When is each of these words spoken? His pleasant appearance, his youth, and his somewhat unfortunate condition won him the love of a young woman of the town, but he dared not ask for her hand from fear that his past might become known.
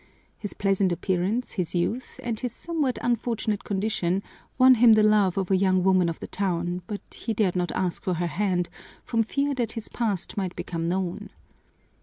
His 0.39 0.55
pleasant 0.55 0.91
appearance, 0.91 1.51
his 1.51 1.75
youth, 1.75 2.19
and 2.23 2.39
his 2.39 2.51
somewhat 2.51 2.97
unfortunate 3.03 3.63
condition 3.63 4.23
won 4.57 4.73
him 4.73 4.93
the 4.93 5.03
love 5.03 5.37
of 5.37 5.51
a 5.51 5.55
young 5.57 5.83
woman 5.83 6.09
of 6.09 6.19
the 6.19 6.25
town, 6.25 6.81
but 6.87 7.01
he 7.13 7.35
dared 7.35 7.55
not 7.55 7.71
ask 7.73 8.01
for 8.03 8.15
her 8.15 8.25
hand 8.25 8.67
from 9.03 9.21
fear 9.21 9.53
that 9.53 9.73
his 9.73 9.89
past 9.89 10.35
might 10.37 10.55
become 10.55 10.89
known. 10.89 11.29